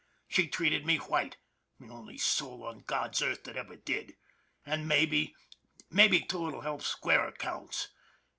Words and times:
She 0.27 0.47
treated 0.47 0.83
me 0.83 0.97
white 0.97 1.37
the 1.79 1.93
only 1.93 2.17
soul 2.17 2.63
on 2.65 2.79
God's 2.87 3.21
earth 3.21 3.43
that 3.43 3.55
ever 3.55 3.75
did. 3.75 4.15
And 4.65 4.87
maybe, 4.87 5.35
maybe 5.91 6.21
too, 6.21 6.47
it'll 6.47 6.61
help 6.61 6.81
square 6.81 7.27
accounts. 7.27 7.89